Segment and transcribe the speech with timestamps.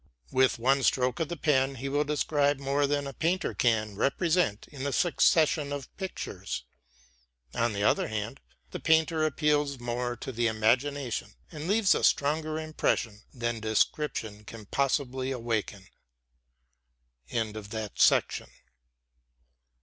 [0.31, 4.67] With one stroke of the pen he will describe more than a painter can represent
[4.69, 6.63] in a succession of pictures.
[7.53, 8.39] On the other hand,
[8.71, 14.65] the painter appeals more to the imagination, and leaves a stronger impression than description can
[14.65, 15.85] possibly awaken.